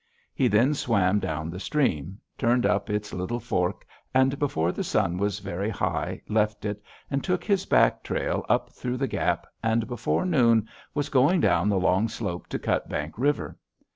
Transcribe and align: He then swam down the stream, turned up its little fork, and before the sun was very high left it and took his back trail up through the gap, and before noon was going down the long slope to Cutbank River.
He 0.33 0.47
then 0.47 0.73
swam 0.73 1.19
down 1.19 1.51
the 1.51 1.59
stream, 1.59 2.19
turned 2.35 2.65
up 2.65 2.89
its 2.89 3.13
little 3.13 3.39
fork, 3.39 3.85
and 4.15 4.39
before 4.39 4.71
the 4.71 4.83
sun 4.83 5.19
was 5.19 5.37
very 5.37 5.69
high 5.69 6.23
left 6.27 6.65
it 6.65 6.81
and 7.11 7.23
took 7.23 7.43
his 7.43 7.67
back 7.67 8.01
trail 8.01 8.43
up 8.49 8.71
through 8.73 8.97
the 8.97 9.05
gap, 9.07 9.45
and 9.61 9.85
before 9.85 10.25
noon 10.25 10.67
was 10.95 11.09
going 11.09 11.39
down 11.39 11.69
the 11.69 11.77
long 11.77 12.09
slope 12.09 12.47
to 12.47 12.57
Cutbank 12.57 13.13
River. 13.19 13.59